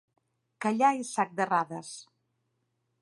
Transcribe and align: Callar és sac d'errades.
Callar 0.65 0.89
és 1.01 1.11
sac 1.17 1.35
d'errades. 1.41 1.93